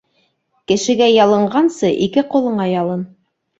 [0.71, 3.07] Кешегә ялынғансы ике ҡулыңа ялын.